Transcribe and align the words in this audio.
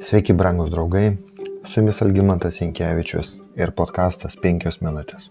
Sveiki, 0.00 0.32
brangus 0.32 0.70
draugai, 0.70 1.16
su 1.68 1.80
jumis 1.80 1.98
Algymantas 2.02 2.56
Jankievičius 2.60 3.34
ir 3.60 3.74
podkastas 3.76 4.32
5 4.40 4.78
minutės. 4.80 5.26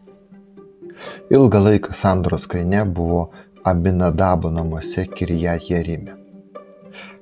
Ilgą 1.33 1.61
laiką 1.63 1.95
sandoros 1.97 2.45
skrinė 2.45 2.83
buvo 2.99 3.23
Abinadabo 3.71 4.51
namuose 4.53 5.07
Kirijat 5.09 5.71
Jerime. 5.71 6.13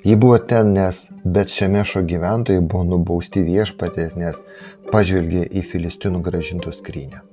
Ji 0.04 0.18
buvo 0.20 0.42
ten, 0.52 0.76
nes 0.76 1.06
bet 1.24 1.56
šiame 1.56 1.86
šio 1.88 2.04
gyventojai 2.12 2.68
buvo 2.68 2.84
nubausti 2.92 3.46
viešpatės, 3.48 4.20
nes 4.20 4.44
pažvelgė 4.92 5.48
į 5.48 5.64
Filistinų 5.72 6.26
gražintų 6.28 6.76
skrynę. 6.82 7.24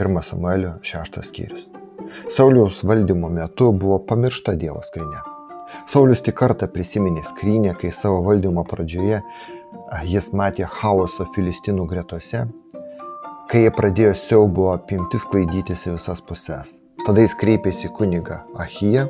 1 0.00 0.28
Samuelio 0.32 0.78
6 0.80 1.22
skyrius. 1.28 1.68
Sauliaus 2.32 2.84
valdymo 2.88 3.28
metu 3.28 3.72
buvo 3.72 4.00
pamiršta 4.08 4.56
Dievo 4.56 4.80
skrinė. 4.88 5.35
Saulis 5.90 6.22
tik 6.24 6.36
kartą 6.40 6.68
prisiminė 6.72 7.24
skrynę, 7.26 7.74
kai 7.78 7.92
savo 7.94 8.22
valdymo 8.26 8.64
pradžioje 8.68 9.22
jis 10.06 10.30
matė 10.32 10.66
chaoso 10.78 11.26
filistinų 11.34 11.86
gretose, 11.90 12.46
kai 13.50 13.66
jie 13.66 13.70
pradėjo 13.74 14.14
siaubo 14.18 14.72
apimti 14.72 15.20
sklaidytis 15.22 15.86
į 15.86 15.94
visas 15.98 16.22
puses. 16.24 16.74
Tada 17.06 17.22
jis 17.22 17.36
kreipėsi 17.38 17.92
kunigą 17.94 18.42
Ahiją, 18.58 19.06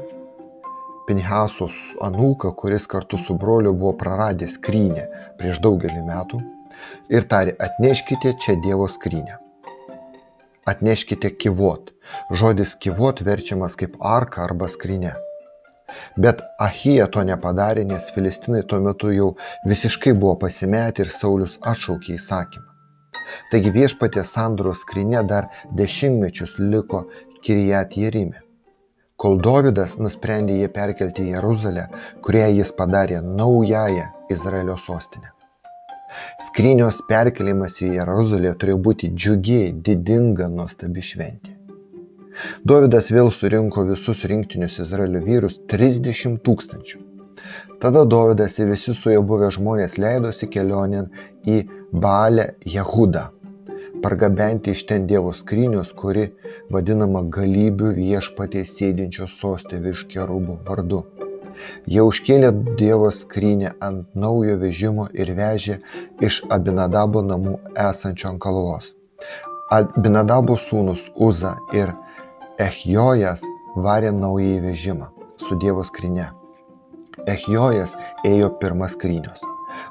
Pinhasos 1.07 1.75
anūką, 2.03 2.51
kuris 2.59 2.89
kartu 2.91 3.19
su 3.23 3.37
broliu 3.39 3.71
buvo 3.73 3.93
praradęs 4.01 4.57
skrynę 4.59 5.05
prieš 5.39 5.61
daugelį 5.63 6.03
metų, 6.09 6.41
ir 7.15 7.29
tarė, 7.31 7.55
atneškite 7.63 8.35
čia 8.43 8.57
Dievo 8.65 8.89
skrynę. 8.91 9.39
Atneškite 10.67 11.31
kivot. 11.39 11.93
Žodis 12.35 12.75
kivot 12.83 13.23
verčiamas 13.23 13.79
kaip 13.79 13.95
arka 14.03 14.43
arba 14.43 14.67
skrinė. 14.67 15.15
Bet 16.17 16.43
Ahija 16.61 17.07
to 17.13 17.23
nepadarė, 17.27 17.85
nes 17.89 18.09
filistinai 18.15 18.63
tuo 18.69 18.81
metu 18.83 19.13
jau 19.15 19.35
visiškai 19.69 20.15
buvo 20.15 20.35
pasimetę 20.47 21.05
ir 21.05 21.13
Saulis 21.13 21.59
atšaukė 21.73 22.17
įsakymą. 22.17 22.73
Taigi 23.53 23.73
viešpatė 23.75 24.25
sandoros 24.27 24.83
skrinė 24.85 25.23
dar 25.27 25.49
dešimtmečius 25.79 26.59
liko 26.59 27.05
Kirijat 27.43 27.97
Jerime. 27.99 28.43
Kol 29.17 29.39
Dovydas 29.41 29.97
nusprendė 30.03 30.59
jį 30.61 30.69
perkelti 30.75 31.25
į 31.25 31.37
Jeruzalę, 31.37 31.87
kurią 32.27 32.51
jis 32.59 32.73
padarė 32.77 33.23
naująją 33.25 34.11
Izraelio 34.35 34.77
sostinę. 34.77 35.33
Skrynios 36.47 37.01
perkelimas 37.09 37.81
į 37.83 37.95
Jeruzalę 37.97 38.53
turėjo 38.61 38.83
būti 38.89 39.13
džiugiai, 39.15 39.73
didinga, 39.89 40.51
nuostabi 40.53 41.03
šventė. 41.03 41.56
Dovydas 42.65 43.11
vėl 43.15 43.31
surinko 43.33 43.87
visus 43.91 44.25
rinktinius 44.29 44.81
Izraelio 44.85 45.23
vyrus 45.25 45.61
30 45.73 46.41
tūkstančių. 46.47 47.03
Tada 47.81 48.05
Dovydas 48.05 48.59
ir 48.59 48.71
visi 48.73 48.95
su 48.95 49.13
juo 49.13 49.23
buvę 49.31 49.51
žmonės 49.55 49.97
leidosi 50.01 50.49
kelionėn 50.53 51.11
į 51.47 51.59
Balę 51.93 52.47
Jehudą, 52.75 53.27
pargabenti 54.03 54.73
iš 54.73 54.87
ten 54.89 55.07
Dievo 55.11 55.33
skrynios, 55.37 55.93
kuri 55.97 56.31
vadinama 56.73 57.23
galybių 57.37 57.93
viešpatės 57.99 58.73
sėdinčios 58.79 59.37
sostė 59.41 59.81
virš 59.85 60.07
kerubų 60.13 60.59
vardu. 60.69 61.05
Jie 61.89 62.03
užkėlė 62.05 62.51
Dievo 62.81 63.11
skrynę 63.15 63.73
ant 63.81 64.09
naujo 64.15 64.57
vežimo 64.61 65.07
ir 65.15 65.33
vežė 65.39 65.79
iš 66.29 66.43
Abinadabo 66.53 67.23
namų 67.25 67.59
esančio 67.89 68.33
ant 68.33 68.43
kalvos. 68.43 68.93
Abinadabo 69.73 70.59
sūnus 70.61 71.09
Uza 71.29 71.57
ir 71.75 71.95
Ehjojas 72.57 73.43
varė 73.85 74.09
naująjį 74.17 74.61
vežimą 74.65 75.07
su 75.45 75.59
Dievo 75.61 75.83
skryne. 75.85 76.31
Ehjojas 77.29 77.91
ėjo 78.25 78.49
pirmas 78.63 78.95
skrynios. 78.97 79.43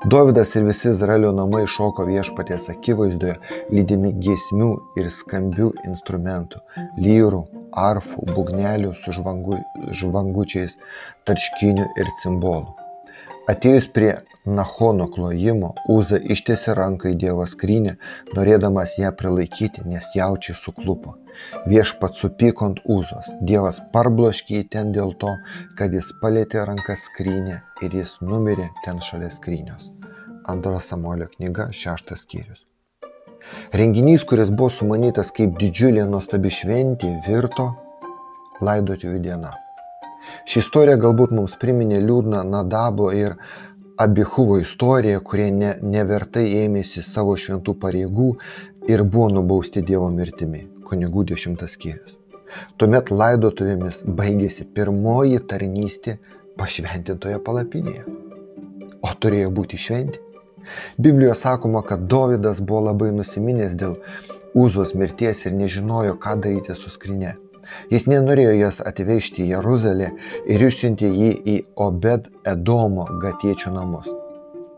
Dovydas 0.09 0.55
ir 0.57 0.65
visi 0.65 0.87
Izraelio 0.89 1.29
namai 1.37 1.61
šoko 1.69 2.07
viešpaties 2.07 2.65
akivaizdoje, 2.73 3.35
lydimi 3.69 4.15
giesmių 4.17 4.71
ir 4.97 5.11
skambių 5.13 5.69
instrumentų- 5.91 6.63
lyrų, 7.05 7.43
arfų, 7.85 8.25
bugnelių 8.33 8.95
su 9.03 9.13
žvangu, 9.19 9.61
žvangučiais, 10.01 10.73
tarškinių 11.29 11.85
ir 12.01 12.09
cimbolų. 12.23 12.84
Atėjus 13.45 13.85
prie 13.93 14.11
Nahono 14.45 15.05
klojimo, 15.13 15.67
Uza 15.89 16.17
ištiesi 16.17 16.73
ranką 16.77 17.11
į 17.11 17.17
Dievo 17.21 17.45
skrynę, 17.49 17.95
norėdamas 18.33 18.95
ją 18.97 19.11
prilaikyti, 19.17 19.83
nes 19.89 20.07
jaučiai 20.17 20.57
suklupo. 20.57 21.13
Viešpat 21.69 22.17
supyko 22.17 22.65
ant 22.71 22.79
Uzos. 22.89 23.29
Dievas 23.45 23.77
parbloškė 23.93 24.59
jį 24.59 24.67
ten 24.73 24.93
dėl 24.95 25.13
to, 25.21 25.35
kad 25.77 25.93
jis 25.93 26.09
palėtė 26.23 26.63
ranką 26.65 26.95
skrynę 26.97 27.59
ir 27.85 27.97
jis 28.01 28.15
numirė 28.21 28.69
ten 28.85 29.01
šalia 29.01 29.29
skrynios. 29.33 29.91
Antro 30.49 30.79
Samuelio 30.81 31.27
knyga, 31.35 31.67
šeštas 31.73 32.25
skyrius. 32.25 32.65
Renginys, 33.77 34.25
kuris 34.25 34.49
buvo 34.49 34.71
sumanytas 34.73 35.29
kaip 35.33 35.53
didžiulė 35.61 36.07
nuostabi 36.09 36.49
šventė, 36.49 37.13
virto 37.27 37.69
laidotuvių 38.65 39.21
diena. 39.21 39.53
Ši 40.45 40.59
istorija 40.61 40.97
galbūt 41.01 41.33
mums 41.35 41.55
priminė 41.61 42.01
liūdną 42.03 42.43
Nadabo 42.49 43.11
ir 43.15 43.37
Abihuvo 43.97 44.57
istoriją, 44.59 45.21
kurie 45.23 45.47
ne, 45.55 45.71
nevertai 45.79 46.43
ėmėsi 46.65 47.03
savo 47.05 47.37
šventų 47.39 47.77
pareigų 47.79 48.33
ir 48.91 49.03
buvo 49.07 49.29
nubausti 49.37 49.83
Dievo 49.85 50.09
mirtimi. 50.11 50.65
Kunigų 50.85 51.23
dešimtas 51.31 51.77
skyrius. 51.77 52.17
Tuomet 52.77 53.09
laidotuvėmis 53.09 54.03
baigėsi 54.19 54.67
pirmoji 54.75 55.39
tarnystė 55.49 56.19
pašventintoje 56.59 57.39
palapinėje. 57.47 58.03
O 59.01 59.13
turėjo 59.21 59.49
būti 59.55 59.79
šventė. 59.79 60.21
Biblijoje 60.97 61.35
sakoma, 61.39 61.81
kad 61.85 62.07
Dovydas 62.09 62.59
buvo 62.59 62.87
labai 62.89 63.11
nusiminęs 63.15 63.75
dėl 63.79 63.99
Uzos 64.55 64.93
mirties 64.95 65.45
ir 65.45 65.55
nežinojo, 65.55 66.15
ką 66.19 66.37
daryti 66.41 66.75
su 66.79 66.89
skrinė. 66.89 67.35
Jis 67.93 68.07
nenorėjo 68.11 68.53
jas 68.59 68.81
atvežti 68.85 69.45
į 69.45 69.55
Jeruzalę 69.55 70.11
ir 70.51 70.67
išsiuntė 70.67 71.09
jį 71.09 71.31
į 71.53 71.57
Obed 71.87 72.29
Edomo 72.47 73.07
gatiečių 73.23 73.73
namus. 73.75 74.11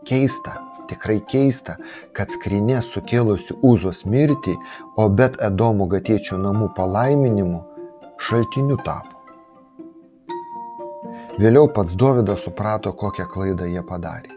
Keista, 0.08 0.56
tikrai 0.88 1.18
keista, 1.30 1.76
kad 2.16 2.32
skrinė 2.32 2.80
sukėlusi 2.84 3.58
Uzos 3.62 4.04
mirtį 4.06 4.56
Obed 5.04 5.36
Edomo 5.44 5.88
gatiečių 5.90 6.40
namų 6.44 6.72
palaiminimu 6.78 7.62
šaltiniu 8.28 8.80
tapo. 8.84 9.14
Vėliau 11.38 11.68
pats 11.70 11.94
Dovydas 11.94 12.42
suprato, 12.42 12.90
kokią 12.98 13.28
klaidą 13.30 13.68
jie 13.70 13.84
padarė. 13.86 14.34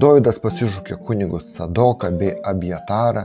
Dovydas 0.00 0.40
pasižūkė 0.42 0.96
kunigus 1.06 1.46
Sadoką 1.54 2.10
bei 2.18 2.32
Abjatarą 2.50 3.22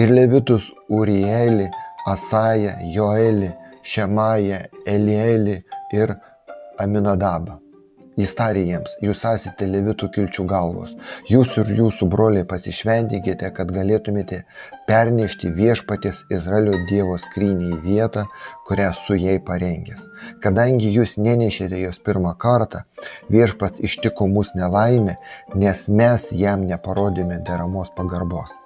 ir 0.00 0.12
levitus 0.16 0.70
Urielį, 0.88 1.68
Asają, 2.08 2.72
Joelį, 2.94 3.50
Šemają, 3.86 4.64
Elielį 4.86 5.60
ir 5.94 6.16
Aminadabą. 6.82 7.60
Jis 8.16 8.30
tarė 8.32 8.62
jiems, 8.64 8.94
jūs 9.04 9.20
esate 9.28 9.66
levitų 9.68 10.06
kilčių 10.14 10.46
galvos, 10.48 10.94
jūs 11.28 11.52
ir 11.60 11.68
jūsų 11.76 12.06
broliai 12.14 12.46
pasišventikite, 12.48 13.50
kad 13.58 13.74
galėtumėte 13.76 14.38
pernešti 14.88 15.50
viešpatės 15.58 16.22
Izraelio 16.32 16.78
Dievo 16.88 17.18
skrynį 17.20 17.68
į 17.74 17.82
vietą, 17.84 18.24
kurią 18.70 18.88
su 18.96 19.18
jai 19.20 19.36
parengęs. 19.50 20.08
Kadangi 20.40 20.94
jūs 20.96 21.18
nenešėte 21.20 21.82
jos 21.84 22.00
pirmą 22.08 22.32
kartą, 22.40 22.86
viešpats 23.28 23.84
ištiko 23.84 24.32
mus 24.32 24.54
nelaimė, 24.56 25.20
nes 25.52 25.86
mes 25.92 26.28
jam 26.40 26.64
neparodėme 26.72 27.42
deramos 27.44 27.92
pagarbos. 28.00 28.56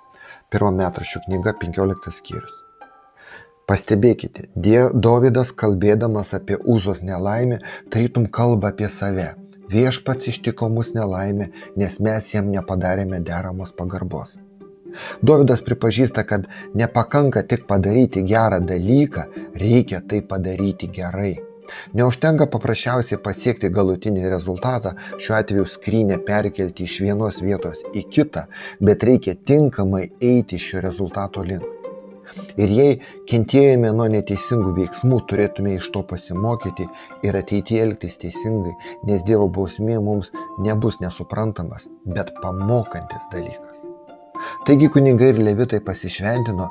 Pirmą 0.55 0.77
metraščių 0.79 1.27
knyga 1.27 1.59
15 1.59 2.21
skyrius. 2.23 2.70
Pastebėkite, 3.71 4.49
Dovydas 5.05 5.53
kalbėdamas 5.55 6.33
apie 6.35 6.57
Uzos 6.73 7.05
nelaimę, 7.07 7.61
tarytum 7.95 8.27
kalba 8.27 8.73
apie 8.73 8.89
save. 8.91 9.29
Viešpats 9.71 10.27
ištiko 10.33 10.67
mus 10.75 10.91
nelaimė, 10.97 11.53
nes 11.79 12.01
mes 12.03 12.33
jam 12.35 12.51
nepadarėme 12.51 13.21
deramos 13.29 13.71
pagarbos. 13.79 14.41
Dovydas 15.23 15.63
pripažįsta, 15.63 16.27
kad 16.27 16.51
nepakanka 16.75 17.45
tik 17.47 17.69
padaryti 17.71 18.27
gerą 18.27 18.59
dalyką, 18.73 19.29
reikia 19.63 20.03
tai 20.03 20.25
padaryti 20.35 20.91
gerai. 21.01 21.37
Neužtenka 21.95 22.51
paprasčiausiai 22.51 23.23
pasiekti 23.23 23.71
galutinį 23.71 24.33
rezultatą, 24.33 24.97
šiuo 25.15 25.37
atveju 25.39 25.71
skrynę 25.71 26.19
perkelti 26.27 26.91
iš 26.91 27.03
vienos 27.07 27.39
vietos 27.47 27.87
į 27.95 28.09
kitą, 28.11 28.49
bet 28.83 29.07
reikia 29.07 29.39
tinkamai 29.39 30.09
eiti 30.19 30.59
šio 30.59 30.83
rezultato 30.83 31.47
link. 31.47 31.80
Ir 32.61 32.75
jei 32.75 32.99
kentėjome 33.31 33.93
nuo 33.97 34.09
neteisingų 34.13 34.75
veiksmų, 34.79 35.23
turėtume 35.31 35.77
iš 35.77 35.91
to 35.95 36.03
pasimokyti 36.11 36.89
ir 37.27 37.39
ateityje 37.43 37.87
elgtis 37.87 38.19
teisingai, 38.23 38.75
nes 39.09 39.25
Dievo 39.27 39.49
bausmė 39.53 40.01
mums 40.05 40.33
nebus 40.63 41.01
nesuprantamas, 41.05 41.89
bet 42.07 42.35
pamokantis 42.43 43.27
dalykas. 43.35 43.87
Taigi 44.65 44.89
kunigai 44.93 45.31
ir 45.35 45.41
levitai 45.45 45.81
pasišventino, 45.85 46.69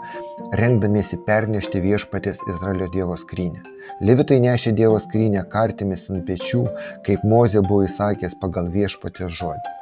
rengdamiesi 0.58 1.20
pernešti 1.26 1.82
viešpatės 1.84 2.42
Izraelio 2.50 2.88
Dievo 2.94 3.18
skrynę. 3.20 3.62
Levitai 4.06 4.40
nešė 4.42 4.74
Dievo 4.78 4.98
skrynę 5.04 5.44
kartimis 5.54 6.08
ant 6.14 6.26
pečių, 6.26 6.64
kaip 7.06 7.26
Mozė 7.30 7.62
buvo 7.66 7.86
įsakęs 7.86 8.38
pagal 8.42 8.72
viešpatės 8.74 9.38
žodį. 9.38 9.76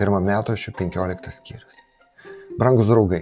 Pirmą 0.00 0.20
metraščių 0.24 0.76
15 0.80 1.34
skyrius. 1.36 1.80
Brangus 2.58 2.88
draugai, 2.88 3.20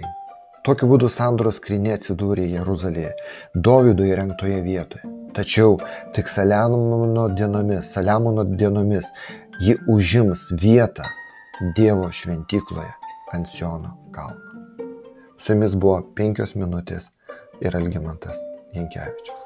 tokiu 0.67 0.89
būdu 0.91 1.09
sandoros 1.11 1.59
skrinė 1.59 1.95
atsidūrė 1.97 2.47
Jeruzalėje, 2.53 3.13
Dovido 3.55 4.07
įrengtoje 4.07 4.61
vietoje. 4.65 5.11
Tačiau 5.33 5.79
tik 6.13 6.29
Saliamono 6.29 7.27
dienomis, 7.37 7.89
Saliamono 7.95 8.45
dienomis 8.45 9.09
ji 9.61 9.77
užims 9.89 10.51
vietą 10.61 11.07
Dievo 11.77 12.09
šventykloje 12.11 12.91
ant 13.33 13.49
Siono 13.49 13.95
kalno. 14.13 14.41
Su 15.37 15.55
jumis 15.55 15.75
buvo 15.75 16.01
penkios 16.17 16.55
minutės 16.55 17.09
ir 17.61 17.75
Algimantas 17.75 18.39
Jankievičius. 18.75 19.42